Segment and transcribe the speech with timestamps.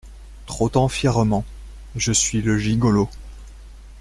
[0.47, 1.45] Trottant fièrement.
[1.95, 3.07] je suis le gigolo!